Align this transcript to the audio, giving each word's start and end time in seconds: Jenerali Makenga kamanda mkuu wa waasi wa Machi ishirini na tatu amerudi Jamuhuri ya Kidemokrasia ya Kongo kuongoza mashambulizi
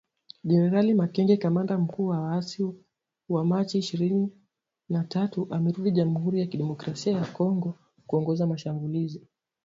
Jenerali 0.43 0.93
Makenga 0.93 1.37
kamanda 1.37 1.77
mkuu 1.77 2.07
wa 2.07 2.19
waasi 2.21 2.69
wa 3.29 3.45
Machi 3.45 3.77
ishirini 3.79 4.29
na 4.89 5.03
tatu 5.03 5.47
amerudi 5.49 5.91
Jamuhuri 5.91 6.39
ya 6.39 6.45
Kidemokrasia 6.47 7.13
ya 7.13 7.25
Kongo 7.25 7.75
kuongoza 8.07 8.47
mashambulizi 8.47 9.27